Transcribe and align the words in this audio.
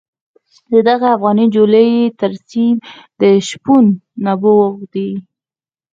د 0.71 0.73
دغې 0.87 1.07
افغاني 1.15 1.45
جولې 1.53 1.87
ترسیم 2.19 2.75
د 3.19 3.21
شپون 3.47 3.85
نبوغ 4.25 4.73
دی. 4.93 5.09